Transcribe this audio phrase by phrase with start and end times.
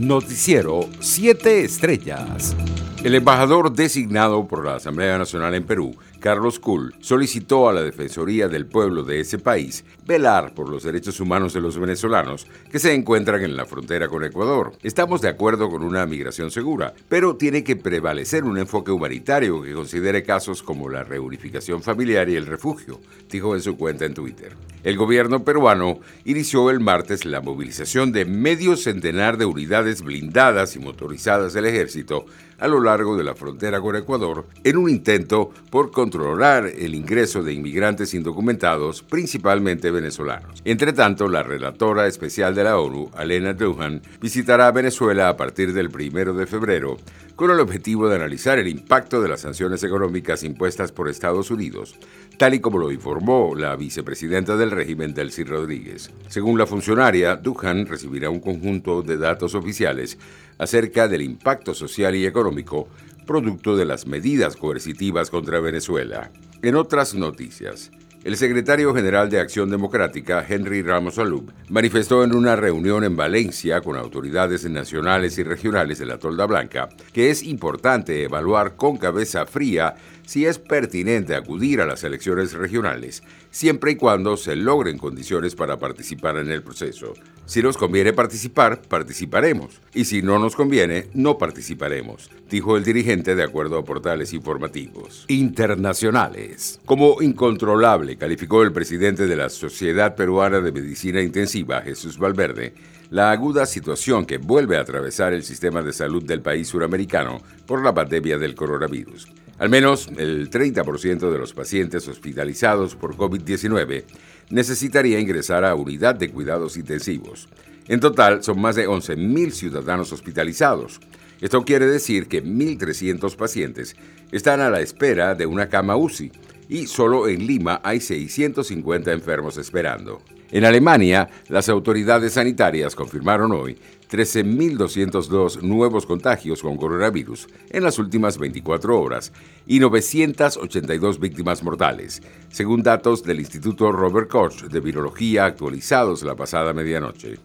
[0.00, 2.56] Noticiero 7 Estrellas.
[3.04, 8.48] El embajador designado por la Asamblea Nacional en Perú, Carlos Kuhl, solicitó a la Defensoría
[8.48, 12.94] del Pueblo de ese país velar por los derechos humanos de los venezolanos que se
[12.94, 14.72] encuentran en la frontera con Ecuador.
[14.82, 19.74] Estamos de acuerdo con una migración segura, pero tiene que prevalecer un enfoque humanitario que
[19.74, 24.56] considere casos como la reunificación familiar y el refugio, dijo en su cuenta en Twitter.
[24.82, 30.78] El gobierno peruano inició el martes la movilización de medio centenar de unidades blindadas y
[30.78, 32.24] motorizadas del ejército
[32.60, 37.42] a lo largo de la frontera con Ecuador en un intento por controlar el ingreso
[37.42, 40.60] de inmigrantes indocumentados, principalmente venezolanos.
[40.64, 45.90] Entre tanto, la relatora especial de la ONU, Alena Duhan, visitará Venezuela a partir del
[45.90, 46.98] primero de febrero
[47.34, 51.94] con el objetivo de analizar el impacto de las sanciones económicas impuestas por Estados Unidos,
[52.36, 56.10] tal y como lo informó la vicepresidenta del régimen, Delcy Rodríguez.
[56.28, 60.18] Según la funcionaria, Duhan recibirá un conjunto de datos oficiales
[60.58, 62.88] acerca del impacto social y económico
[63.26, 66.30] producto de las medidas coercitivas contra Venezuela.
[66.62, 67.90] En otras noticias,
[68.22, 73.80] el secretario general de Acción Democrática, Henry Ramos Alub, manifestó en una reunión en Valencia
[73.80, 79.46] con autoridades nacionales y regionales de la Tolda Blanca que es importante evaluar con cabeza
[79.46, 79.94] fría
[80.30, 85.80] si es pertinente acudir a las elecciones regionales, siempre y cuando se logren condiciones para
[85.80, 87.14] participar en el proceso.
[87.46, 93.34] Si nos conviene participar, participaremos, y si no nos conviene, no participaremos, dijo el dirigente
[93.34, 95.24] de acuerdo a portales informativos.
[95.26, 96.78] Internacionales.
[96.84, 102.72] Como incontrolable, calificó el presidente de la Sociedad Peruana de Medicina Intensiva, Jesús Valverde,
[103.10, 107.82] la aguda situación que vuelve a atravesar el sistema de salud del país suramericano por
[107.82, 109.26] la pandemia del coronavirus.
[109.60, 114.04] Al menos el 30% de los pacientes hospitalizados por COVID-19
[114.48, 117.46] necesitaría ingresar a unidad de cuidados intensivos.
[117.86, 120.98] En total, son más de 11.000 ciudadanos hospitalizados.
[121.42, 123.96] Esto quiere decir que 1.300 pacientes
[124.32, 126.32] están a la espera de una cama UCI
[126.70, 130.22] y solo en Lima hay 650 enfermos esperando.
[130.52, 133.78] En Alemania, las autoridades sanitarias confirmaron hoy
[134.10, 139.32] 13.202 nuevos contagios con coronavirus en las últimas 24 horas
[139.68, 146.72] y 982 víctimas mortales, según datos del Instituto Robert Koch de Virología actualizados la pasada
[146.72, 147.38] medianoche.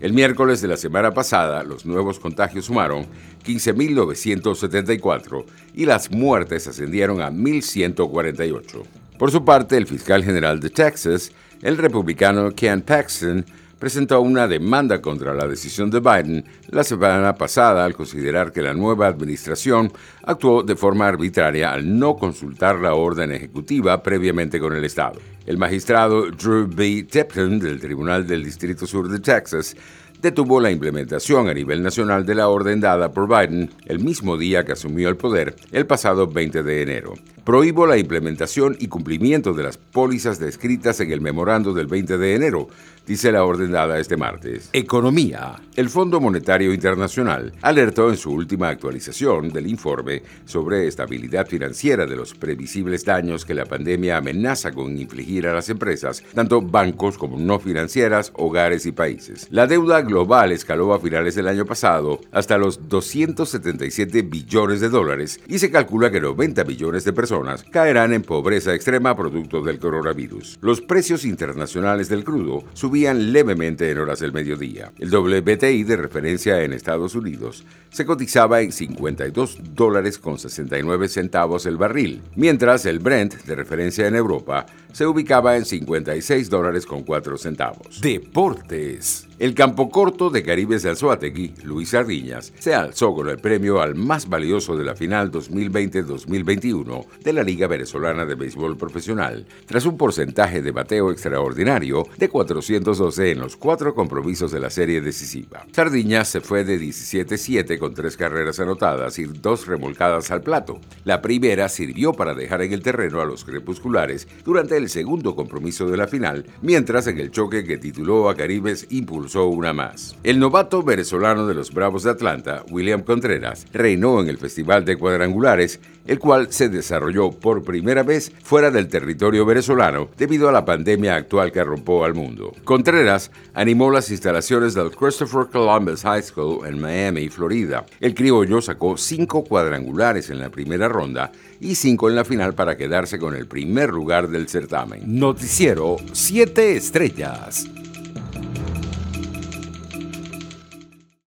[0.00, 3.04] El miércoles de la semana pasada, los nuevos contagios sumaron
[3.44, 8.99] 15.974 y las muertes ascendieron a 1.148.
[9.20, 13.44] Por su parte, el fiscal general de Texas, el republicano Ken Paxton,
[13.78, 18.72] presentó una demanda contra la decisión de Biden la semana pasada al considerar que la
[18.72, 19.92] nueva administración
[20.22, 25.20] actuó de forma arbitraria al no consultar la orden ejecutiva previamente con el Estado.
[25.44, 27.02] El magistrado Drew B.
[27.02, 29.76] Tipton del Tribunal del Distrito Sur de Texas
[30.20, 34.64] detuvo la implementación a nivel nacional de la orden dada por Biden el mismo día
[34.64, 37.14] que asumió el poder, el pasado 20 de enero.
[37.44, 42.34] Prohíbo la implementación y cumplimiento de las pólizas descritas en el memorando del 20 de
[42.34, 42.68] enero,
[43.06, 44.68] dice la orden dada este martes.
[44.72, 45.56] Economía.
[45.74, 52.16] El Fondo Monetario Internacional alertó en su última actualización del informe sobre estabilidad financiera de
[52.16, 57.38] los previsibles daños que la pandemia amenaza con infligir a las empresas, tanto bancos como
[57.38, 59.48] no financieras, hogares y países.
[59.50, 65.40] La deuda global escaló a finales del año pasado hasta los 277 billones de dólares
[65.48, 70.58] y se calcula que 90 billones de personas caerán en pobreza extrema producto del coronavirus.
[70.60, 74.92] Los precios internacionales del crudo subían levemente en horas del mediodía.
[74.98, 81.66] El WTI de referencia en Estados Unidos se cotizaba en 52 dólares con 69 centavos
[81.66, 87.04] el barril, mientras el Brent de referencia en Europa se ubicaba en 56 dólares con
[87.04, 88.00] 4 centavos.
[88.00, 89.29] Deportes.
[89.40, 93.94] El campo corto de Caribes de Alzuategui, Luis Sardiñas, se alzó con el premio al
[93.94, 99.96] más valioso de la final 2020-2021 de la Liga Venezolana de Béisbol Profesional, tras un
[99.96, 105.64] porcentaje de bateo extraordinario de 412 en los cuatro compromisos de la serie decisiva.
[105.72, 110.82] Sardiñas se fue de 17-7 con tres carreras anotadas y dos remolcadas al plato.
[111.04, 115.86] La primera sirvió para dejar en el terreno a los crepusculares durante el segundo compromiso
[115.86, 118.86] de la final, mientras en el choque que tituló a Caribes
[119.30, 120.16] impulsó una más.
[120.24, 124.96] El novato venezolano de los Bravos de Atlanta, William Contreras, reinó en el Festival de
[124.96, 130.64] Cuadrangulares, el cual se desarrolló por primera vez fuera del territorio venezolano debido a la
[130.64, 132.52] pandemia actual que arrompó al mundo.
[132.64, 137.86] Contreras animó las instalaciones del Christopher Columbus High School en Miami, Florida.
[138.00, 141.30] El criollo sacó cinco cuadrangulares en la primera ronda
[141.60, 145.02] y cinco en la final para quedarse con el primer lugar del certamen.
[145.06, 147.66] Noticiero 7 Estrellas.